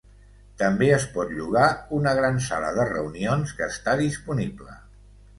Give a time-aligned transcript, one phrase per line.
[0.59, 1.65] També es pot llogar
[1.97, 4.79] una gran sala de reunions que està disponible.